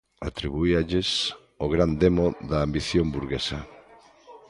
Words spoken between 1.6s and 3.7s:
o gran demo da ambición burguesa.